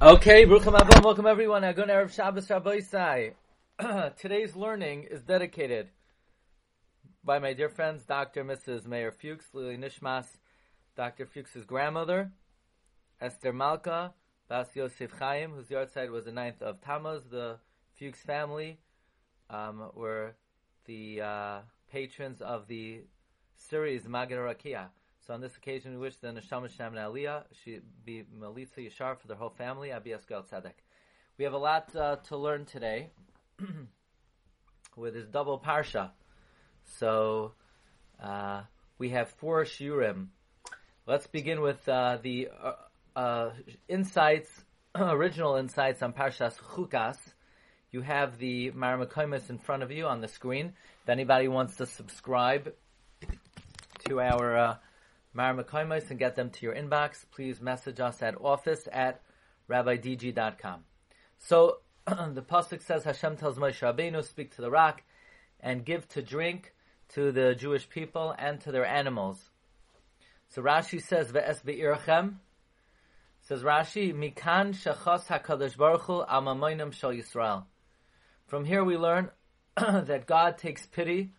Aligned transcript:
Okay, 0.00 0.44
Brucham 0.44 0.78
Abom, 0.78 1.02
welcome 1.02 1.26
everyone. 1.26 1.62
Agun 1.62 1.88
Erev 1.88 2.14
Shabbos 2.14 2.48
Rabbi 2.48 3.30
Today's 4.16 4.54
learning 4.54 5.08
is 5.10 5.22
dedicated 5.22 5.88
by 7.24 7.40
my 7.40 7.52
dear 7.52 7.68
friends, 7.68 8.04
Dr. 8.04 8.44
Mrs. 8.44 8.86
Meir 8.86 9.10
Fuchs, 9.10 9.46
L'ilui 9.52 9.76
Nishmas, 9.76 10.26
Dr. 10.96 11.26
Fuchs's 11.26 11.64
grandmother, 11.64 12.30
Esther 13.20 13.52
Malka, 13.52 14.14
Bas 14.48 14.68
Yosef 14.76 15.10
Chaim, 15.18 15.50
whose 15.50 15.66
yahrzeit 15.66 16.12
was 16.12 16.26
the 16.26 16.30
9th 16.30 16.62
of 16.62 16.80
Tammuz. 16.80 17.24
The 17.28 17.58
Fuchs 17.98 18.20
family 18.20 18.78
um, 19.50 19.90
were 19.96 20.36
the 20.84 21.22
uh, 21.22 21.58
patrons 21.90 22.40
of 22.40 22.68
the 22.68 23.00
series 23.56 24.04
Magid 24.04 24.38
Rakia. 24.38 24.90
So 25.28 25.34
on 25.34 25.42
this 25.42 25.58
occasion, 25.58 25.92
we 25.92 25.98
wish 25.98 26.16
the 26.16 26.28
Neshama 26.28 26.74
Shem 26.74 26.94
Aliyah, 26.94 27.42
she 27.62 27.80
be 28.06 28.24
Melitza 28.40 28.78
Yashar 28.78 29.18
for 29.18 29.28
their 29.28 29.36
whole 29.36 29.50
family, 29.50 29.92
Abi 29.92 30.12
Eskel 30.12 30.42
Tzedek. 30.48 30.72
We 31.36 31.44
have 31.44 31.52
a 31.52 31.58
lot 31.58 31.94
uh, 31.94 32.16
to 32.28 32.38
learn 32.38 32.64
today 32.64 33.10
with 34.96 35.12
this 35.12 35.26
double 35.26 35.58
parsha. 35.58 36.12
So 36.98 37.52
uh, 38.22 38.62
we 38.96 39.10
have 39.10 39.28
four 39.28 39.64
shiurim. 39.64 40.28
Let's 41.06 41.26
begin 41.26 41.60
with 41.60 41.86
uh, 41.86 42.16
the 42.22 42.48
uh, 42.64 42.72
uh, 43.14 43.50
insights, 43.86 44.48
original 44.94 45.56
insights 45.56 46.02
on 46.02 46.14
Parshas 46.14 46.56
Chukas. 46.56 47.18
You 47.92 48.00
have 48.00 48.38
the 48.38 48.70
Maramakoimus 48.70 49.50
in 49.50 49.58
front 49.58 49.82
of 49.82 49.90
you 49.90 50.06
on 50.06 50.22
the 50.22 50.28
screen. 50.28 50.72
If 51.02 51.10
anybody 51.10 51.48
wants 51.48 51.76
to 51.76 51.84
subscribe 51.84 52.72
to 54.06 54.20
our 54.22 54.78
Maramakoimus 55.38 56.10
and 56.10 56.18
get 56.18 56.34
them 56.34 56.50
to 56.50 56.66
your 56.66 56.74
inbox, 56.74 57.24
please 57.30 57.60
message 57.60 58.00
us 58.00 58.20
at 58.22 58.34
office 58.40 58.88
at 58.92 59.22
rabbidg.com. 59.70 60.80
So 61.38 61.78
the 62.06 62.42
pasuk 62.42 62.82
says 62.82 63.04
Hashem 63.04 63.36
tells 63.36 63.56
Moshe 63.56 63.80
Rabbeinu, 63.80 64.24
speak 64.24 64.56
to 64.56 64.62
the 64.62 64.70
rock 64.70 65.02
and 65.60 65.84
give 65.84 66.08
to 66.08 66.22
drink 66.22 66.74
to 67.10 67.30
the 67.30 67.54
Jewish 67.54 67.88
people 67.88 68.34
and 68.36 68.60
to 68.62 68.72
their 68.72 68.84
animals. 68.84 69.38
So 70.48 70.60
Rashi 70.60 71.00
says 71.00 71.30
ve'es 71.30 71.64
be'irchem. 71.64 72.36
Says 73.42 73.62
Rashi, 73.62 74.12
Mikan 74.12 74.74
shachos 74.74 75.26
hakadosh 75.26 75.76
baruch 75.76 76.02
hu 76.02 76.24
amamoinim 76.24 76.92
shal 76.92 77.12
Yisrael. 77.12 77.64
From 78.46 78.64
here 78.64 78.82
we 78.82 78.96
learn 78.96 79.30
that 79.76 80.26
God 80.26 80.58
takes 80.58 80.84
pity 80.86 81.30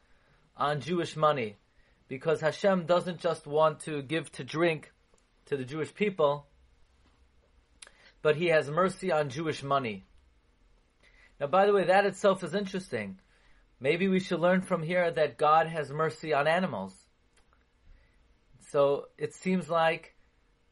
on 0.55 0.79
Jewish 0.79 1.17
money 1.17 1.57
because 2.09 2.41
Hashem 2.41 2.87
doesn't 2.87 3.19
just 3.19 3.47
want 3.47 3.81
to 3.81 4.01
give 4.01 4.29
to 4.33 4.43
drink 4.43 4.91
to 5.45 5.55
the 5.55 5.63
Jewish 5.63 5.93
people, 5.93 6.47
but 8.21 8.35
He 8.35 8.47
has 8.47 8.69
mercy 8.69 9.11
on 9.11 9.29
Jewish 9.29 9.63
money. 9.63 10.05
Now, 11.39 11.47
by 11.47 11.65
the 11.65 11.73
way, 11.73 11.85
that 11.85 12.05
itself 12.05 12.43
is 12.43 12.53
interesting. 12.53 13.19
Maybe 13.79 14.09
we 14.09 14.19
should 14.19 14.41
learn 14.41 14.61
from 14.61 14.83
here 14.83 15.09
that 15.09 15.37
God 15.37 15.67
has 15.67 15.89
mercy 15.89 16.33
on 16.33 16.47
animals. 16.47 16.93
So 18.71 19.05
it 19.17 19.33
seems 19.33 19.69
like 19.69 20.15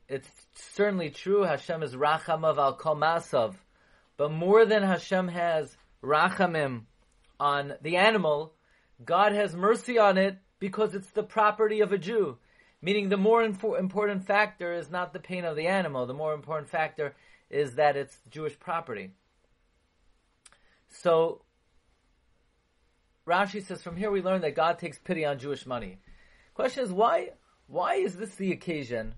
it's 0.09 0.29
certainly 0.55 1.11
true. 1.11 1.43
Hashem 1.43 1.83
is 1.83 1.95
rachamav 1.95 2.57
al 2.57 2.75
kol 2.75 2.95
masav, 2.95 3.53
but 4.17 4.31
more 4.31 4.65
than 4.65 4.83
Hashem 4.83 5.29
has 5.29 5.77
rachamim 6.03 6.81
on 7.39 7.73
the 7.81 7.97
animal, 7.97 8.55
God 9.05 9.31
has 9.31 9.55
mercy 9.55 9.99
on 9.99 10.17
it 10.17 10.37
because 10.59 10.95
it's 10.95 11.11
the 11.11 11.23
property 11.23 11.81
of 11.81 11.91
a 11.91 11.97
Jew. 11.97 12.37
Meaning 12.81 13.09
the 13.09 13.17
more 13.17 13.41
infor- 13.41 13.79
important 13.79 14.25
factor 14.25 14.73
is 14.73 14.89
not 14.89 15.13
the 15.13 15.19
pain 15.19 15.45
of 15.45 15.55
the 15.55 15.67
animal, 15.67 16.05
the 16.05 16.13
more 16.13 16.33
important 16.33 16.69
factor 16.69 17.15
is 17.49 17.75
that 17.75 17.95
it's 17.95 18.17
Jewish 18.29 18.59
property. 18.59 19.11
So, 20.89 21.41
Rashi 23.25 23.63
says 23.63 23.81
from 23.81 23.97
here 23.97 24.11
we 24.11 24.21
learn 24.21 24.41
that 24.41 24.55
God 24.55 24.79
takes 24.79 24.99
pity 24.99 25.25
on 25.25 25.39
Jewish 25.39 25.65
money. 25.65 25.99
Question 26.53 26.83
is 26.83 26.91
why, 26.91 27.31
why 27.67 27.95
is 27.95 28.15
this 28.15 28.35
the 28.35 28.51
occasion 28.51 29.15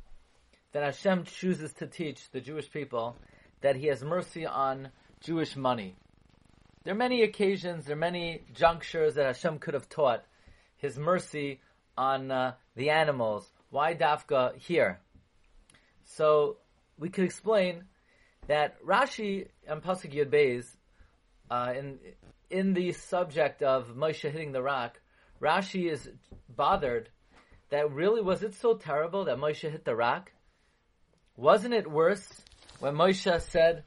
that 0.71 0.83
Hashem 0.83 1.25
chooses 1.25 1.73
to 1.73 1.87
teach 1.87 2.31
the 2.31 2.41
Jewish 2.41 2.71
people 2.71 3.15
that 3.61 3.75
He 3.75 3.87
has 3.87 4.03
mercy 4.03 4.45
on 4.45 4.89
Jewish 5.21 5.55
money? 5.55 5.95
There 6.83 6.93
are 6.93 6.97
many 6.97 7.23
occasions, 7.23 7.85
there 7.85 7.95
are 7.95 7.99
many 7.99 8.43
junctures 8.53 9.15
that 9.15 9.25
Hashem 9.25 9.59
could 9.59 9.73
have 9.73 9.89
taught 9.89 10.23
his 10.79 10.97
mercy 10.97 11.61
on 11.97 12.31
uh, 12.31 12.53
the 12.75 12.89
animals. 12.89 13.47
Why 13.69 13.93
Dafka 13.93 14.57
here? 14.57 14.99
So 16.03 16.57
we 16.97 17.09
could 17.09 17.25
explain 17.25 17.83
that 18.47 18.81
Rashi 18.83 19.47
and 19.67 19.83
Pasuk 19.83 20.13
Yud 20.13 20.31
Beis, 20.31 20.65
uh, 21.51 21.73
in 21.77 21.99
in 22.49 22.73
the 22.73 22.93
subject 22.93 23.61
of 23.61 23.95
Moshe 23.95 24.29
hitting 24.29 24.51
the 24.51 24.63
rock, 24.63 24.99
Rashi 25.39 25.91
is 25.91 26.09
bothered 26.49 27.09
that 27.69 27.91
really 27.91 28.21
was 28.21 28.41
it 28.41 28.55
so 28.55 28.73
terrible 28.75 29.25
that 29.25 29.37
Moshe 29.37 29.69
hit 29.69 29.85
the 29.85 29.95
rock? 29.95 30.31
Wasn't 31.35 31.73
it 31.73 31.89
worse 31.89 32.27
when 32.79 32.95
Moshe 32.95 33.41
said, 33.41 33.83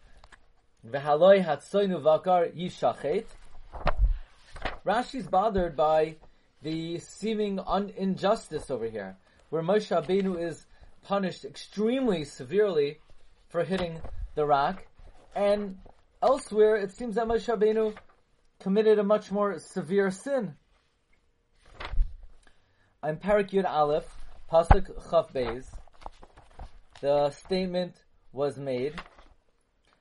"V'haloi 0.86 1.44
hatsoinu 1.44 2.00
vakar 2.00 2.54
yishachet"? 2.56 3.24
Rashi's 4.84 5.26
bothered 5.26 5.76
by 5.76 6.16
the 6.62 6.98
seeming 6.98 7.58
un- 7.60 7.92
injustice 7.96 8.70
over 8.70 8.86
here, 8.86 9.16
where 9.50 9.62
Moshe 9.62 9.90
Rabbeinu 9.90 10.40
is 10.40 10.66
punished 11.02 11.44
extremely 11.44 12.24
severely 12.24 12.98
for 13.48 13.64
hitting 13.64 14.00
the 14.34 14.46
rock, 14.46 14.86
and 15.34 15.78
elsewhere 16.22 16.76
it 16.76 16.92
seems 16.92 17.16
that 17.16 17.26
Moshe 17.26 17.46
Rabbeinu 17.48 17.94
committed 18.60 18.98
a 18.98 19.04
much 19.04 19.32
more 19.32 19.58
severe 19.58 20.10
sin. 20.10 20.54
I'm 23.02 23.16
Parak 23.16 23.50
Yud 23.50 23.68
Aleph, 23.68 24.06
Pasuk 24.50 24.86
Chaf 25.10 25.32
Beis. 25.32 25.66
The 27.00 27.30
statement 27.30 27.96
was 28.32 28.56
made. 28.58 28.94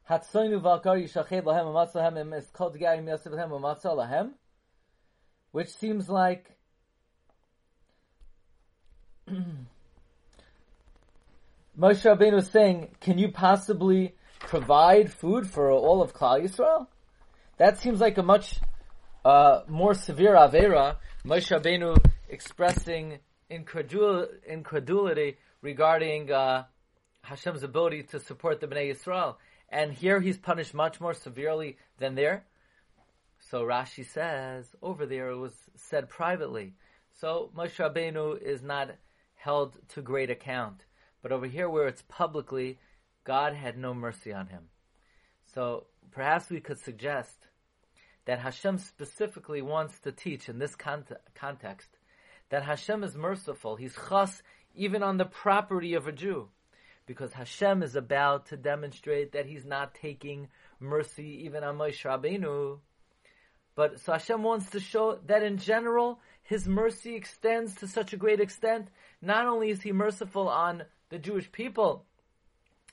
Hatsoinu 0.07 0.61
valkar 0.61 1.01
yishached 1.01 1.43
lahem 1.43 1.65
umatzah 1.65 1.95
lahem 1.95 2.37
is 2.37 2.47
called 2.51 2.77
garim 2.77 3.05
lahem 3.05 3.49
lahem 3.49 4.33
which 5.51 5.69
seems 5.69 6.09
like 6.09 6.51
Moshe 11.79 12.03
Rabbeinu 12.03 12.33
was 12.33 12.49
saying, 12.49 12.95
can 12.99 13.17
you 13.17 13.31
possibly 13.31 14.13
provide 14.39 15.11
food 15.11 15.49
for 15.49 15.71
all 15.71 16.01
of 16.01 16.13
Klal 16.13 16.43
Yisrael? 16.43 16.87
That 17.57 17.79
seems 17.79 18.01
like 18.01 18.17
a 18.17 18.23
much 18.23 18.59
uh, 19.23 19.61
more 19.67 19.93
severe 19.93 20.33
avera. 20.33 20.97
Moshe 21.25 21.49
Rabbeinu 21.49 21.97
expressing 22.27 23.19
incredul- 23.49 24.27
incredulity 24.47 25.37
regarding 25.61 26.31
uh, 26.31 26.65
Hashem's 27.21 27.63
ability 27.63 28.03
to 28.03 28.19
support 28.19 28.59
the 28.59 28.67
Bnei 28.67 28.91
Yisrael. 28.91 29.35
And 29.69 29.93
here 29.93 30.19
he's 30.19 30.37
punished 30.37 30.73
much 30.73 30.99
more 30.99 31.13
severely 31.13 31.77
than 31.99 32.15
there. 32.15 32.45
So 33.49 33.63
Rashi 33.63 34.05
says 34.05 34.65
over 34.81 35.05
there 35.05 35.29
it 35.29 35.37
was 35.37 35.55
said 35.75 36.09
privately. 36.09 36.73
So 37.19 37.51
Moshe 37.55 37.75
Rabbeinu 37.75 38.41
is 38.41 38.61
not 38.61 38.91
held 39.35 39.77
to 39.89 40.01
great 40.01 40.29
account, 40.29 40.85
but 41.21 41.31
over 41.31 41.47
here 41.47 41.69
where 41.69 41.87
it's 41.87 42.03
publicly, 42.07 42.79
God 43.23 43.53
had 43.53 43.77
no 43.77 43.93
mercy 43.93 44.31
on 44.31 44.47
him. 44.47 44.69
So 45.53 45.87
perhaps 46.11 46.49
we 46.49 46.59
could 46.59 46.79
suggest 46.79 47.47
that 48.25 48.39
Hashem 48.39 48.77
specifically 48.77 49.61
wants 49.61 49.99
to 49.99 50.11
teach 50.11 50.47
in 50.47 50.59
this 50.59 50.75
cont- 50.75 51.11
context 51.35 51.89
that 52.49 52.63
Hashem 52.63 53.03
is 53.03 53.15
merciful. 53.15 53.75
He's 53.75 53.95
chas 54.09 54.43
even 54.75 55.03
on 55.03 55.17
the 55.17 55.25
property 55.25 55.95
of 55.95 56.07
a 56.07 56.11
Jew. 56.11 56.49
Because 57.07 57.33
Hashem 57.33 57.81
is 57.81 57.95
about 57.95 58.47
to 58.47 58.57
demonstrate 58.57 59.31
that 59.31 59.47
He's 59.47 59.65
not 59.65 59.95
taking 59.95 60.47
mercy 60.79 61.43
even 61.45 61.63
on 61.63 61.77
Moshe 61.77 62.03
Rabbeinu, 62.03 62.79
but 63.75 63.99
so 63.99 64.13
Hashem 64.13 64.43
wants 64.43 64.69
to 64.71 64.79
show 64.79 65.19
that 65.27 65.43
in 65.43 65.57
general, 65.57 66.19
His 66.43 66.67
mercy 66.67 67.15
extends 67.15 67.75
to 67.75 67.87
such 67.87 68.13
a 68.13 68.17
great 68.17 68.39
extent. 68.39 68.89
Not 69.21 69.47
only 69.47 69.69
is 69.69 69.81
He 69.81 69.91
merciful 69.91 70.49
on 70.49 70.83
the 71.09 71.19
Jewish 71.19 71.51
people, 71.51 72.05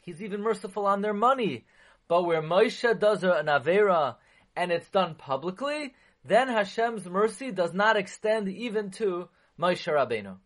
He's 0.03 0.23
even 0.23 0.41
merciful 0.41 0.87
on 0.87 1.03
their 1.03 1.15
money. 1.15 1.67
But 2.07 2.25
where 2.25 2.43
Moshe 2.43 2.99
does 2.99 3.23
an 3.25 3.47
Avera 3.47 4.17
and 4.57 4.73
it's 4.73 4.89
done 4.89 5.15
publicly, 5.15 5.95
then 6.25 6.49
Hashem's 6.49 7.07
mercy 7.07 7.51
does 7.51 7.75
not 7.75 7.97
extend 7.97 8.49
even 8.49 8.91
to 8.93 9.29
Moshe 9.59 9.87
Rabbeinu. 9.87 10.37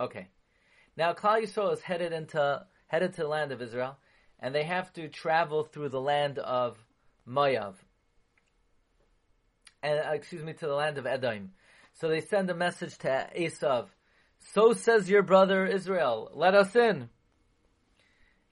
Okay. 0.00 0.28
Now 0.96 1.12
Klal 1.12 1.42
Yisrael 1.42 1.72
is 1.72 1.80
headed 1.80 2.12
into, 2.12 2.66
headed 2.88 3.14
to 3.14 3.22
the 3.22 3.28
land 3.28 3.52
of 3.52 3.62
Israel, 3.62 3.98
and 4.40 4.54
they 4.54 4.64
have 4.64 4.92
to 4.94 5.08
travel 5.08 5.64
through 5.64 5.90
the 5.90 6.00
land 6.00 6.38
of 6.38 6.76
Moav 7.28 7.74
and 9.82 9.98
uh, 9.98 10.12
excuse 10.12 10.42
me, 10.42 10.52
to 10.54 10.66
the 10.66 10.74
land 10.74 10.98
of 10.98 11.06
Edom. 11.06 11.52
So 11.94 12.08
they 12.08 12.20
send 12.20 12.50
a 12.50 12.54
message 12.54 12.98
to 12.98 13.28
Esav. 13.36 13.86
So 14.52 14.72
says 14.72 15.08
your 15.08 15.22
brother 15.22 15.66
Israel, 15.66 16.30
let 16.34 16.54
us 16.54 16.76
in. 16.76 17.08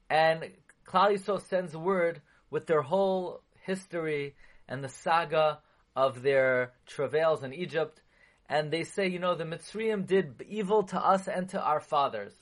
And 0.09 0.51
Klal 0.87 1.13
Yisrael 1.13 1.41
sends 1.41 1.77
word 1.77 2.21
with 2.51 2.67
their 2.67 2.83
whole 2.83 3.43
history 3.63 4.35
and 4.69 4.83
the 4.83 4.89
saga 4.89 5.59
of 5.97 6.23
their 6.23 6.73
travails 6.87 7.43
in 7.43 7.53
Egypt, 7.53 8.01
and 8.49 8.71
they 8.71 8.85
say, 8.85 9.09
you 9.09 9.19
know, 9.19 9.35
the 9.35 9.45
Mitzrayim 9.45 10.07
did 10.07 10.45
evil 10.49 10.83
to 10.85 10.99
us 10.99 11.29
and 11.29 11.49
to 11.51 11.63
our 11.63 11.81
fathers. 11.81 12.33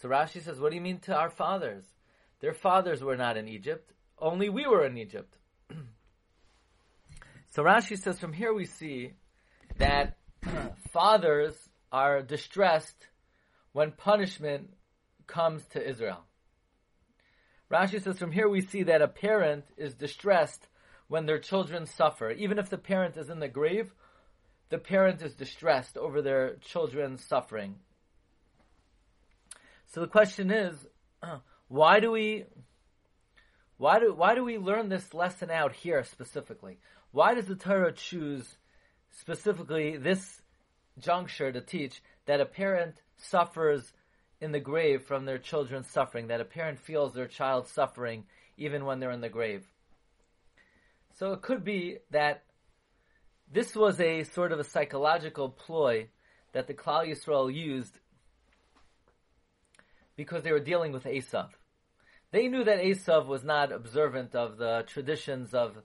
So 0.00 0.08
Rashi 0.08 0.42
says, 0.42 0.58
what 0.58 0.70
do 0.70 0.76
you 0.76 0.82
mean 0.82 0.98
to 1.00 1.14
our 1.14 1.30
fathers? 1.30 1.84
Their 2.40 2.54
fathers 2.54 3.02
were 3.02 3.16
not 3.16 3.36
in 3.36 3.48
Egypt, 3.48 3.92
only 4.18 4.48
we 4.48 4.66
were 4.66 4.84
in 4.84 4.96
Egypt. 4.96 5.36
so 7.52 7.62
Rashi 7.62 7.98
says, 7.98 8.18
from 8.18 8.32
here 8.32 8.54
we 8.54 8.64
see 8.64 9.12
that 9.76 10.16
fathers 10.90 11.54
are 11.92 12.22
distressed 12.22 13.06
when 13.72 13.92
punishment 13.92 14.70
comes 15.26 15.62
to 15.72 15.86
Israel. 15.86 16.24
Rashi 17.70 18.02
says 18.02 18.18
from 18.18 18.32
here 18.32 18.48
we 18.48 18.62
see 18.62 18.84
that 18.84 19.02
a 19.02 19.08
parent 19.08 19.64
is 19.76 19.94
distressed 19.94 20.66
when 21.08 21.26
their 21.26 21.38
children 21.38 21.84
suffer. 21.86 22.30
Even 22.30 22.58
if 22.58 22.70
the 22.70 22.78
parent 22.78 23.18
is 23.18 23.28
in 23.28 23.38
the 23.38 23.48
grave, 23.48 23.92
the 24.70 24.78
parent 24.78 25.20
is 25.20 25.34
distressed 25.34 25.98
over 25.98 26.22
their 26.22 26.56
children's 26.56 27.22
suffering. 27.22 27.76
So 29.88 30.00
the 30.00 30.06
question 30.06 30.50
is, 30.50 30.86
why 31.68 32.00
do 32.00 32.10
we 32.10 32.44
why 33.76 33.98
do 33.98 34.14
why 34.14 34.34
do 34.34 34.44
we 34.44 34.56
learn 34.56 34.88
this 34.88 35.12
lesson 35.12 35.50
out 35.50 35.74
here 35.74 36.02
specifically? 36.04 36.78
Why 37.12 37.34
does 37.34 37.46
the 37.46 37.54
Torah 37.54 37.92
choose 37.92 38.56
specifically 39.10 39.96
this 39.96 40.42
juncture 40.98 41.52
to 41.52 41.60
teach 41.60 42.02
that 42.26 42.40
a 42.40 42.46
parent 42.46 42.96
suffers 43.16 43.92
in 44.40 44.52
the 44.52 44.60
grave 44.60 45.02
from 45.02 45.24
their 45.24 45.38
children's 45.38 45.88
suffering, 45.88 46.26
that 46.26 46.40
a 46.40 46.44
parent 46.44 46.80
feels 46.80 47.12
their 47.12 47.28
child's 47.28 47.70
suffering 47.70 48.24
even 48.56 48.84
when 48.84 48.98
they're 48.98 49.12
in 49.12 49.20
the 49.20 49.28
grave. 49.28 49.64
So 51.18 51.32
it 51.32 51.42
could 51.42 51.64
be 51.64 51.98
that 52.10 52.42
this 53.52 53.76
was 53.76 54.00
a 54.00 54.24
sort 54.24 54.50
of 54.50 54.58
a 54.58 54.64
psychological 54.64 55.50
ploy 55.50 56.08
that 56.52 56.66
the 56.66 56.74
Klal 56.74 57.06
Yisrael 57.06 57.54
used 57.54 57.98
because 60.16 60.42
they 60.42 60.52
were 60.52 60.60
dealing 60.60 60.92
with 60.92 61.04
Esav. 61.04 61.50
They 62.30 62.48
knew 62.48 62.64
that 62.64 62.80
Esav 62.82 63.26
was 63.26 63.44
not 63.44 63.72
observant 63.72 64.34
of 64.34 64.56
the 64.56 64.84
traditions 64.86 65.52
of, 65.54 65.76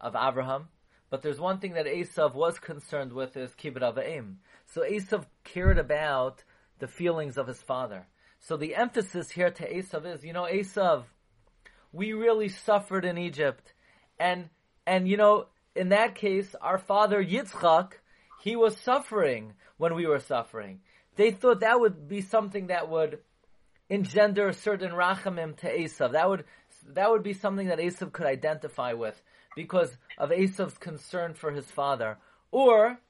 of 0.00 0.14
Abraham, 0.16 0.68
but 1.10 1.22
there's 1.22 1.40
one 1.40 1.58
thing 1.58 1.74
that 1.74 1.86
Esav 1.86 2.34
was 2.34 2.58
concerned 2.58 3.12
with 3.12 3.36
is 3.36 3.52
kibbut 3.52 3.82
avim. 3.82 4.36
So 4.66 4.82
Esav 4.82 5.24
cared 5.44 5.78
about 5.78 6.44
the 6.78 6.88
feelings 6.88 7.38
of 7.38 7.46
his 7.46 7.60
father. 7.62 8.06
So 8.40 8.56
the 8.56 8.76
emphasis 8.76 9.30
here 9.30 9.50
to 9.50 9.74
Esav 9.74 10.06
is, 10.06 10.24
you 10.24 10.32
know, 10.32 10.44
Esav, 10.44 11.04
we 11.92 12.12
really 12.12 12.48
suffered 12.48 13.04
in 13.04 13.18
Egypt, 13.18 13.72
and 14.18 14.48
and 14.86 15.08
you 15.08 15.16
know, 15.16 15.46
in 15.74 15.88
that 15.90 16.14
case, 16.14 16.54
our 16.60 16.78
father 16.78 17.22
Yitzchak, 17.22 17.92
he 18.42 18.56
was 18.56 18.76
suffering 18.78 19.54
when 19.76 19.94
we 19.94 20.06
were 20.06 20.20
suffering. 20.20 20.80
They 21.16 21.30
thought 21.30 21.60
that 21.60 21.80
would 21.80 22.08
be 22.08 22.20
something 22.20 22.68
that 22.68 22.88
would 22.88 23.18
engender 23.88 24.48
a 24.48 24.54
certain 24.54 24.92
rachamim 24.92 25.56
to 25.58 25.66
Esav. 25.66 26.12
That 26.12 26.28
would 26.28 26.44
that 26.90 27.10
would 27.10 27.22
be 27.22 27.32
something 27.34 27.68
that 27.68 27.78
Esav 27.78 28.12
could 28.12 28.26
identify 28.26 28.92
with 28.92 29.20
because 29.58 29.98
of 30.16 30.30
Esav's 30.30 30.78
concern 30.78 31.34
for 31.34 31.50
his 31.50 31.68
father. 31.68 32.16
Or, 32.52 33.00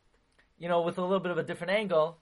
you 0.58 0.66
know, 0.66 0.80
with 0.80 0.96
a 0.96 1.02
little 1.02 1.20
bit 1.20 1.30
of 1.30 1.36
a 1.36 1.42
different 1.42 1.74
angle, 1.74 2.16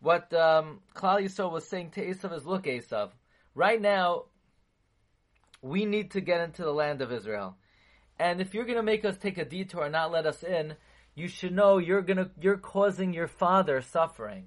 what 0.00 0.32
um, 0.32 0.80
Klal 0.94 1.22
Yisrael 1.22 1.52
was 1.52 1.68
saying 1.68 1.90
to 1.90 2.06
Esav 2.06 2.34
is, 2.34 2.46
look, 2.46 2.64
Esav, 2.64 3.10
right 3.54 3.78
now, 3.78 4.24
we 5.60 5.84
need 5.84 6.12
to 6.12 6.22
get 6.22 6.40
into 6.40 6.62
the 6.62 6.72
land 6.72 7.02
of 7.02 7.12
Israel. 7.12 7.58
And 8.18 8.40
if 8.40 8.54
you're 8.54 8.64
going 8.64 8.78
to 8.78 8.82
make 8.82 9.04
us 9.04 9.18
take 9.18 9.36
a 9.36 9.44
detour 9.44 9.82
and 9.84 9.92
not 9.92 10.10
let 10.10 10.24
us 10.24 10.42
in, 10.42 10.76
you 11.14 11.28
should 11.28 11.52
know 11.52 11.76
you're 11.76 12.00
going 12.00 12.16
to, 12.16 12.30
you're 12.40 12.56
causing 12.56 13.12
your 13.12 13.28
father 13.28 13.82
suffering. 13.82 14.46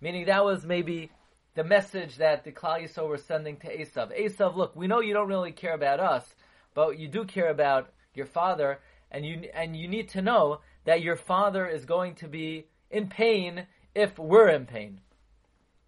Meaning 0.00 0.26
that 0.26 0.44
was 0.44 0.66
maybe 0.66 1.12
the 1.54 1.62
message 1.62 2.16
that 2.16 2.42
the 2.42 2.50
Klal 2.50 2.82
Yisrael 2.82 3.08
were 3.08 3.18
sending 3.18 3.56
to 3.58 3.68
Esav. 3.68 4.20
Esav, 4.20 4.56
look, 4.56 4.74
we 4.74 4.88
know 4.88 5.00
you 5.00 5.14
don't 5.14 5.28
really 5.28 5.52
care 5.52 5.74
about 5.74 6.00
us, 6.00 6.34
but 6.74 6.98
you 6.98 7.06
do 7.06 7.24
care 7.24 7.50
about 7.50 7.93
your 8.14 8.26
father, 8.26 8.80
and 9.10 9.24
you 9.24 9.48
and 9.54 9.76
you 9.76 9.88
need 9.88 10.10
to 10.10 10.22
know 10.22 10.60
that 10.84 11.02
your 11.02 11.16
father 11.16 11.66
is 11.66 11.84
going 11.84 12.14
to 12.16 12.28
be 12.28 12.66
in 12.90 13.08
pain 13.08 13.66
if 13.94 14.18
we're 14.18 14.48
in 14.48 14.66
pain. 14.66 15.00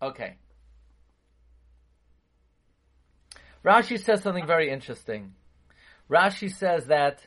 Okay. 0.00 0.36
Rashi 3.64 3.98
says 3.98 4.22
something 4.22 4.46
very 4.46 4.70
interesting. 4.70 5.34
Rashi 6.08 6.52
says 6.52 6.86
that 6.86 7.26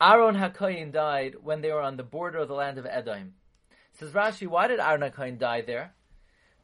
Aaron 0.00 0.34
HaKoyin 0.34 0.90
died 0.90 1.36
when 1.40 1.60
they 1.60 1.70
were 1.70 1.80
on 1.80 1.96
the 1.96 2.02
border 2.02 2.38
of 2.38 2.48
the 2.48 2.54
land 2.54 2.76
of 2.76 2.86
Edom. 2.86 3.34
Says 3.92 4.10
Rashi, 4.10 4.48
why 4.48 4.66
did 4.66 4.80
Aaron 4.80 5.08
HaKoyin 5.08 5.38
die 5.38 5.60
there? 5.60 5.94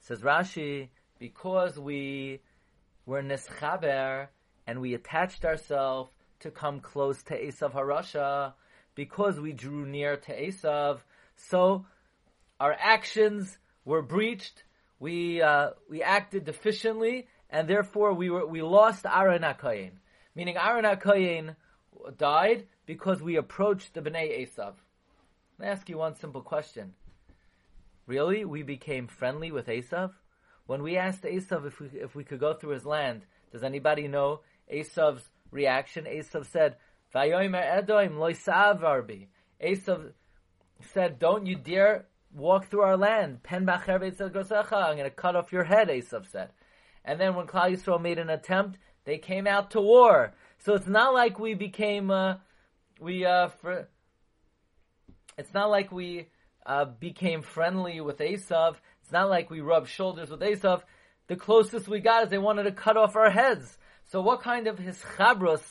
Says 0.00 0.22
Rashi, 0.22 0.88
because 1.20 1.78
we 1.78 2.40
were 3.06 3.22
nischaber 3.22 4.26
and 4.66 4.80
we 4.80 4.94
attached 4.94 5.44
ourselves 5.44 6.10
to 6.40 6.50
come 6.50 6.80
close 6.80 7.22
to 7.24 7.34
Esav 7.34 7.72
Harasha 7.72 8.52
because 8.94 9.38
we 9.38 9.52
drew 9.52 9.86
near 9.86 10.16
to 10.16 10.32
Esav. 10.32 10.98
So 11.36 11.86
our 12.60 12.76
actions 12.78 13.58
were 13.84 14.02
breached. 14.02 14.64
We 14.98 15.40
uh, 15.40 15.70
we 15.88 16.02
acted 16.02 16.44
deficiently, 16.44 17.26
and 17.50 17.68
therefore 17.68 18.12
we 18.14 18.30
were 18.30 18.46
we 18.46 18.62
lost 18.62 19.06
Aaron 19.06 19.42
Akayin. 19.42 19.92
Meaning 20.34 20.56
Aaron 20.56 20.84
Akayin 20.84 21.56
died 22.16 22.66
because 22.86 23.22
we 23.22 23.36
approached 23.36 23.94
the 23.94 24.00
Bnei 24.00 24.42
Esav. 24.42 24.74
Let 25.58 25.66
me 25.66 25.66
ask 25.66 25.88
you 25.88 25.98
one 25.98 26.16
simple 26.16 26.42
question. 26.42 26.94
Really, 28.06 28.44
we 28.44 28.62
became 28.62 29.06
friendly 29.06 29.50
with 29.50 29.66
Esav? 29.66 30.12
When 30.66 30.82
we 30.82 30.96
asked 30.96 31.22
Esav 31.22 31.66
if 31.66 31.80
we 31.80 31.88
if 31.94 32.14
we 32.14 32.24
could 32.24 32.40
go 32.40 32.54
through 32.54 32.74
his 32.74 32.86
land, 32.86 33.22
does 33.52 33.62
anybody 33.62 34.08
know 34.08 34.40
Esav's 34.72 35.28
reaction, 35.50 36.04
Esav 36.04 36.46
said, 36.46 36.76
Vayomer 37.14 37.84
Edoim 37.84 38.14
loisavarbi. 38.14 39.28
Esav 39.62 40.12
said, 40.92 41.18
don't 41.18 41.46
you 41.46 41.56
dare 41.56 42.06
walk 42.34 42.66
through 42.66 42.82
our 42.82 42.96
land. 42.96 43.42
Pen 43.42 43.68
I'm 43.68 43.80
going 43.88 44.12
to 44.12 45.10
cut 45.10 45.36
off 45.36 45.52
your 45.52 45.64
head, 45.64 45.88
Esav 45.88 46.30
said. 46.30 46.50
And 47.04 47.18
then 47.20 47.34
when 47.34 47.46
Klal 47.46 47.72
Yisrael 47.72 48.00
made 48.00 48.18
an 48.18 48.30
attempt, 48.30 48.78
they 49.04 49.18
came 49.18 49.46
out 49.46 49.70
to 49.72 49.80
war. 49.80 50.34
So 50.58 50.74
it's 50.74 50.86
not 50.86 51.14
like 51.14 51.38
we 51.38 51.54
became, 51.54 52.10
uh, 52.10 52.34
we, 53.00 53.24
uh, 53.24 53.48
for, 53.48 53.88
it's 55.38 55.54
not 55.54 55.70
like 55.70 55.90
we, 55.90 56.28
uh, 56.66 56.84
became 56.84 57.40
friendly 57.40 58.00
with 58.00 58.18
Esav. 58.18 58.76
It's 59.02 59.12
not 59.12 59.30
like 59.30 59.50
we 59.50 59.60
rubbed 59.60 59.88
shoulders 59.88 60.30
with 60.30 60.40
Esav. 60.40 60.82
The 61.28 61.36
closest 61.36 61.88
we 61.88 62.00
got 62.00 62.24
is 62.24 62.30
they 62.30 62.38
wanted 62.38 62.64
to 62.64 62.72
cut 62.72 62.96
off 62.96 63.16
our 63.16 63.30
heads. 63.30 63.78
So 64.10 64.22
what 64.22 64.40
kind 64.40 64.66
of 64.66 64.78
his 64.78 64.96
chabros 65.16 65.62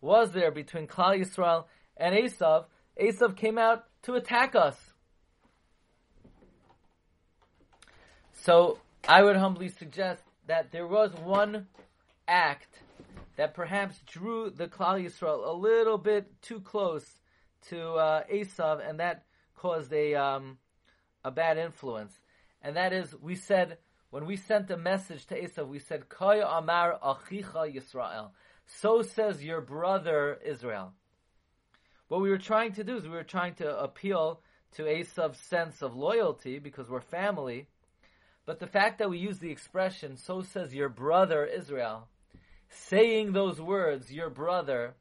was 0.00 0.32
there 0.32 0.50
between 0.50 0.86
Klal 0.86 1.20
Yisrael 1.20 1.64
and 1.96 2.14
Esav? 2.14 2.64
Esav 3.00 3.36
came 3.36 3.58
out 3.58 3.84
to 4.02 4.14
attack 4.14 4.54
us. 4.54 4.76
So 8.32 8.78
I 9.06 9.22
would 9.22 9.36
humbly 9.36 9.68
suggest 9.68 10.22
that 10.46 10.72
there 10.72 10.86
was 10.86 11.12
one 11.22 11.66
act 12.26 12.78
that 13.36 13.54
perhaps 13.54 13.98
drew 14.06 14.48
the 14.48 14.68
Klal 14.68 15.04
Yisrael 15.04 15.46
a 15.46 15.52
little 15.52 15.98
bit 15.98 16.40
too 16.40 16.60
close 16.60 17.04
to 17.68 17.92
uh, 17.94 18.22
Esav, 18.32 18.88
and 18.88 19.00
that 19.00 19.24
caused 19.54 19.92
a 19.92 20.14
um, 20.14 20.58
a 21.24 21.30
bad 21.30 21.58
influence. 21.58 22.18
And 22.62 22.76
that 22.76 22.92
is, 22.92 23.14
we 23.20 23.34
said 23.34 23.78
when 24.16 24.24
we 24.24 24.36
sent 24.38 24.70
a 24.70 24.78
message 24.78 25.26
to 25.26 25.38
Esav, 25.38 25.68
we 25.68 25.78
said, 25.78 26.08
Kay 26.08 26.40
Amar 26.40 26.98
Achicha 27.04 27.70
Yisrael. 27.70 28.30
So 28.64 29.02
says 29.02 29.44
your 29.44 29.60
brother 29.60 30.38
Israel. 30.42 30.94
What 32.08 32.22
we 32.22 32.30
were 32.30 32.38
trying 32.38 32.72
to 32.76 32.82
do 32.82 32.96
is 32.96 33.02
we 33.02 33.10
were 33.10 33.24
trying 33.24 33.56
to 33.56 33.78
appeal 33.78 34.40
to 34.76 34.84
Esav's 34.84 35.38
sense 35.38 35.82
of 35.82 35.94
loyalty 35.94 36.58
because 36.58 36.88
we're 36.88 37.02
family. 37.02 37.66
But 38.46 38.58
the 38.58 38.66
fact 38.66 39.00
that 39.00 39.10
we 39.10 39.18
use 39.18 39.38
the 39.38 39.50
expression, 39.50 40.16
so 40.16 40.40
says 40.40 40.74
your 40.74 40.88
brother 40.88 41.44
Israel, 41.44 42.08
saying 42.70 43.34
those 43.34 43.60
words, 43.60 44.10
your 44.10 44.30
brother, 44.30 44.94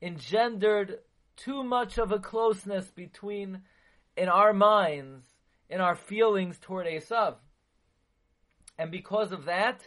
engendered 0.00 1.00
too 1.36 1.64
much 1.64 1.98
of 1.98 2.12
a 2.12 2.20
closeness 2.20 2.88
between, 2.92 3.62
in 4.16 4.28
our 4.28 4.52
minds, 4.52 5.24
in 5.68 5.80
our 5.80 5.96
feelings 5.96 6.56
toward 6.60 6.86
Esav 6.86 7.34
and 8.78 8.90
because 8.90 9.32
of 9.32 9.46
that, 9.46 9.82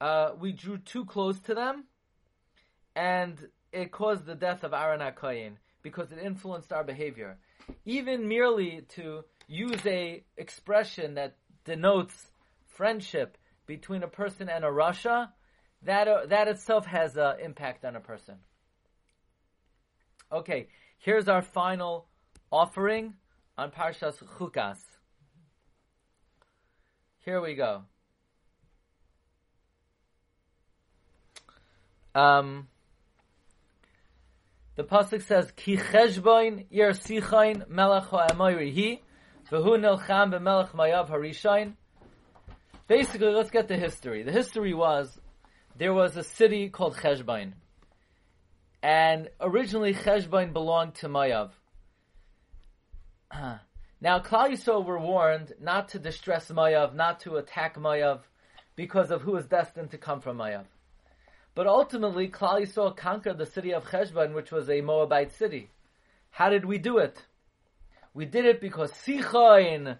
uh, 0.00 0.30
we 0.38 0.52
drew 0.52 0.78
too 0.78 1.04
close 1.04 1.38
to 1.40 1.54
them, 1.54 1.84
and 2.96 3.48
it 3.72 3.92
caused 3.92 4.24
the 4.24 4.34
death 4.34 4.64
of 4.64 4.72
Aaron 4.72 5.00
HaKoyin 5.00 5.52
because 5.82 6.10
it 6.10 6.18
influenced 6.18 6.72
our 6.72 6.84
behavior. 6.84 7.38
Even 7.84 8.26
merely 8.26 8.82
to 8.90 9.24
use 9.46 9.84
a 9.86 10.24
expression 10.36 11.14
that 11.14 11.36
denotes 11.64 12.30
friendship 12.66 13.36
between 13.66 14.02
a 14.02 14.08
person 14.08 14.48
and 14.48 14.64
a 14.64 14.68
rasha, 14.68 15.28
that 15.82 16.08
uh, 16.08 16.26
that 16.26 16.48
itself 16.48 16.86
has 16.86 17.16
an 17.16 17.36
impact 17.40 17.84
on 17.84 17.94
a 17.94 18.00
person. 18.00 18.36
Okay, 20.32 20.68
here's 20.98 21.28
our 21.28 21.42
final 21.42 22.06
offering 22.50 23.14
on 23.56 23.70
Parshas 23.70 24.16
Chukas. 24.38 24.78
Here 27.30 27.40
we 27.40 27.54
go. 27.54 27.82
Um, 32.12 32.66
the 34.74 34.82
pasuk 34.82 35.22
says, 35.22 35.52
"Ki 35.52 35.76
cheshboin 35.76 36.66
yer 36.70 36.90
sichain 36.90 37.68
melech 37.68 38.06
ha'amoyri 38.06 39.00
v'hu 39.48 39.78
nilcham 39.78 40.32
b'melech 40.32 40.72
mayav 40.72 41.08
harishain." 41.08 41.74
Basically, 42.88 43.28
let's 43.32 43.52
get 43.52 43.68
the 43.68 43.76
history. 43.76 44.24
The 44.24 44.32
history 44.32 44.74
was 44.74 45.16
there 45.76 45.94
was 45.94 46.16
a 46.16 46.24
city 46.24 46.68
called 46.68 46.96
Cheshbain, 46.96 47.52
and 48.82 49.30
originally 49.40 49.94
Cheshbain 49.94 50.52
belonged 50.52 50.96
to 50.96 51.08
Mayav. 51.08 51.52
Now, 54.02 54.18
Klal 54.18 54.50
Yisrael 54.50 54.84
were 54.84 54.98
warned 54.98 55.52
not 55.60 55.90
to 55.90 55.98
distress 55.98 56.50
Mayav, 56.50 56.94
not 56.94 57.20
to 57.20 57.36
attack 57.36 57.76
Mayav, 57.76 58.20
because 58.74 59.10
of 59.10 59.20
who 59.20 59.36
is 59.36 59.46
destined 59.46 59.90
to 59.90 59.98
come 59.98 60.20
from 60.20 60.38
Mayav. 60.38 60.64
But 61.54 61.66
ultimately, 61.66 62.28
Klal 62.28 62.62
Yisrael 62.62 62.96
conquered 62.96 63.36
the 63.36 63.44
city 63.44 63.74
of 63.74 63.84
Cheshbon, 63.84 64.34
which 64.34 64.50
was 64.50 64.70
a 64.70 64.80
Moabite 64.80 65.32
city. 65.32 65.68
How 66.30 66.48
did 66.48 66.64
we 66.64 66.78
do 66.78 66.98
it? 66.98 67.26
We 68.14 68.24
did 68.24 68.46
it 68.46 68.60
because 68.60 68.90
Sichain 68.92 69.98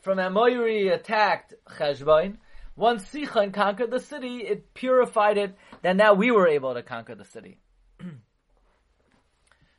from 0.00 0.18
Amoyri 0.18 0.92
attacked 0.92 1.54
Cheshbon. 1.78 2.38
Once 2.74 3.04
Sichain 3.04 3.52
conquered 3.52 3.90
the 3.90 4.00
city, 4.00 4.38
it 4.38 4.72
purified 4.72 5.36
it. 5.36 5.54
Then 5.82 5.98
now 5.98 6.14
we 6.14 6.30
were 6.30 6.48
able 6.48 6.72
to 6.72 6.82
conquer 6.82 7.14
the 7.14 7.24
city. 7.26 7.58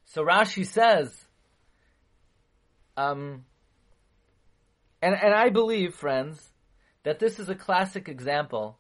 so 0.06 0.24
Rashi 0.24 0.66
says, 0.66 1.26
um, 2.96 3.46
and, 5.04 5.16
and 5.16 5.34
I 5.34 5.50
believe, 5.50 5.94
friends, 5.96 6.42
that 7.04 7.20
this 7.20 7.38
is 7.38 7.50
a 7.50 7.56
classic 7.56 8.08
example 8.08 8.80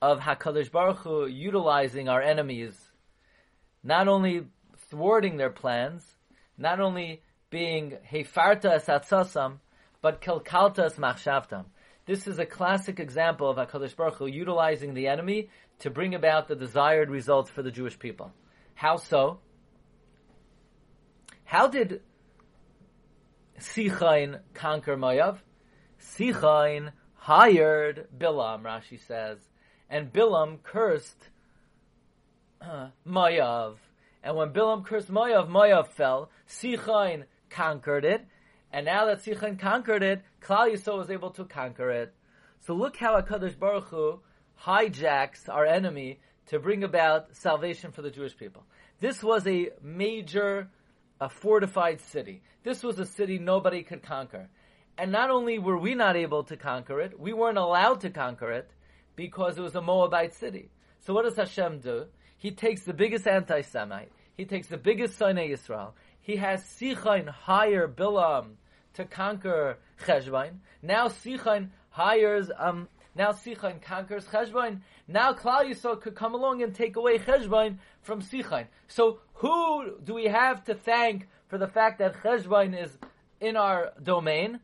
of 0.00 0.20
Hakadosh 0.20 0.72
Baruch 0.72 1.00
Hu 1.00 1.26
utilizing 1.26 2.08
our 2.08 2.22
enemies, 2.22 2.74
not 3.84 4.08
only 4.08 4.46
thwarting 4.88 5.36
their 5.36 5.50
plans, 5.50 6.02
not 6.56 6.80
only 6.80 7.20
being 7.50 7.98
hefarta 8.10 8.80
esatzasam, 8.80 9.58
but 10.00 10.22
kilkalta 10.22 10.90
machshavtam. 10.94 11.66
This 12.06 12.26
is 12.26 12.38
a 12.38 12.46
classic 12.46 12.98
example 12.98 13.50
of 13.50 13.58
Hakadosh 13.58 13.94
Baruch 13.94 14.14
Hu 14.14 14.26
utilizing 14.26 14.94
the 14.94 15.08
enemy 15.08 15.50
to 15.80 15.90
bring 15.90 16.14
about 16.14 16.48
the 16.48 16.56
desired 16.56 17.10
results 17.10 17.50
for 17.50 17.62
the 17.62 17.70
Jewish 17.70 17.98
people. 17.98 18.32
How 18.74 18.96
so? 18.96 19.40
How 21.44 21.66
did 21.66 22.00
Sichain 23.60 24.40
conquer 24.54 24.96
Mayav. 24.96 25.38
Sichain 26.00 26.92
hired 27.14 28.08
Bilam, 28.16 28.62
Rashi 28.62 29.00
says, 29.06 29.38
and 29.90 30.12
Bilam 30.12 30.62
cursed 30.62 31.28
uh, 32.60 32.88
Mayav. 33.06 33.76
And 34.22 34.36
when 34.36 34.50
Bilam 34.52 34.84
cursed 34.84 35.10
Mayav, 35.10 35.48
Mayav 35.48 35.88
fell. 35.88 36.30
Sichain 36.48 37.24
conquered 37.50 38.04
it, 38.04 38.26
and 38.72 38.86
now 38.86 39.06
that 39.06 39.24
Sichain 39.24 39.58
conquered 39.58 40.02
it, 40.02 40.22
Klal 40.42 40.72
Yisrael 40.72 40.98
was 40.98 41.10
able 41.10 41.30
to 41.30 41.44
conquer 41.44 41.90
it. 41.90 42.14
So 42.60 42.74
look 42.74 42.96
how 42.96 43.20
Hakadosh 43.20 43.58
Baruch 43.58 43.88
Hu 43.88 44.20
hijacks 44.62 45.48
our 45.48 45.64
enemy 45.64 46.20
to 46.48 46.58
bring 46.58 46.84
about 46.84 47.36
salvation 47.36 47.92
for 47.92 48.02
the 48.02 48.10
Jewish 48.10 48.36
people. 48.36 48.64
This 49.00 49.22
was 49.22 49.46
a 49.46 49.70
major 49.82 50.68
a 51.20 51.28
fortified 51.28 52.00
city. 52.00 52.42
This 52.62 52.82
was 52.82 52.98
a 52.98 53.06
city 53.06 53.38
nobody 53.38 53.82
could 53.82 54.02
conquer. 54.02 54.48
And 54.96 55.12
not 55.12 55.30
only 55.30 55.58
were 55.58 55.78
we 55.78 55.94
not 55.94 56.16
able 56.16 56.44
to 56.44 56.56
conquer 56.56 57.00
it, 57.00 57.18
we 57.18 57.32
weren't 57.32 57.58
allowed 57.58 58.00
to 58.00 58.10
conquer 58.10 58.50
it 58.52 58.70
because 59.16 59.58
it 59.58 59.62
was 59.62 59.74
a 59.74 59.80
Moabite 59.80 60.34
city. 60.34 60.70
So 61.00 61.14
what 61.14 61.24
does 61.24 61.36
Hashem 61.36 61.80
do? 61.80 62.06
He 62.36 62.50
takes 62.50 62.82
the 62.82 62.92
biggest 62.92 63.26
anti-Semite. 63.26 64.12
He 64.36 64.44
takes 64.44 64.68
the 64.68 64.76
biggest 64.76 65.16
Sinai 65.16 65.48
Israel. 65.48 65.94
He 66.20 66.36
has 66.36 66.62
Sichain 66.62 67.28
hire 67.28 67.88
Bilam 67.88 68.54
to 68.94 69.04
conquer 69.04 69.78
Cheshbain. 70.04 70.58
Now 70.82 71.08
Sichain 71.08 71.70
hires 71.90 72.50
um, 72.56 72.88
now 73.18 73.32
Sichain 73.32 73.82
conquers 73.82 74.24
Cheshbain. 74.26 74.80
Now 75.08 75.32
Klal 75.32 75.68
Yisrael 75.68 76.00
could 76.00 76.14
come 76.14 76.34
along 76.34 76.62
and 76.62 76.72
take 76.72 76.94
away 76.94 77.18
Cheshbain 77.18 77.78
from 78.00 78.22
Sichain. 78.22 78.68
So 78.86 79.18
who 79.34 79.98
do 80.04 80.14
we 80.14 80.26
have 80.26 80.64
to 80.66 80.74
thank 80.74 81.26
for 81.48 81.58
the 81.58 81.66
fact 81.66 81.98
that 81.98 82.22
Cheshbain 82.22 82.80
is 82.80 82.96
in 83.40 83.56
our 83.56 83.92
domain? 84.00 84.60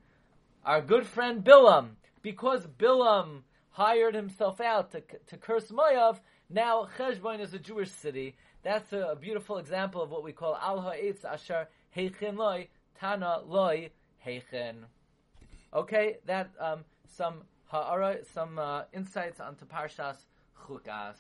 Our 0.65 0.81
good 0.81 1.05
friend 1.05 1.43
Bilam. 1.45 1.97
Because 2.23 2.65
Bilam 2.67 3.43
hired 3.71 4.15
himself 4.15 4.61
out 4.61 4.93
to, 4.93 5.03
to 5.27 5.37
curse 5.37 5.73
Moav, 5.73 6.21
now 6.49 6.89
Cheshbain 6.97 7.41
is 7.41 7.55
a 7.55 7.59
Jewish 7.59 7.91
city. 7.91 8.37
That's 8.63 8.93
a, 8.93 9.09
a 9.09 9.17
beautiful 9.17 9.59
example 9.59 10.01
of 10.01 10.11
what 10.11 10.23
we 10.23 10.33
call 10.33 10.57
Al 10.57 10.81
Ha'etz 10.81 11.25
Asher 11.25 11.67
Heichin 11.95 12.37
Loi 12.37 12.69
Tana 13.01 13.41
Loi 13.45 13.91
Heichin. 14.25 14.77
Okay, 15.75 16.19
that 16.27 16.51
um, 16.61 16.85
some 17.09 17.43
ha'ara, 17.67 18.25
some 18.25 18.59
uh, 18.59 18.83
insights 18.93 19.41
onto 19.41 19.65
Parshas 19.65 20.27
Chukas. 20.67 21.17